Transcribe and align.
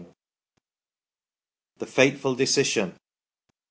THE 1.77 1.85
FATEFUL 1.85 2.33
DECISION. 2.35 2.95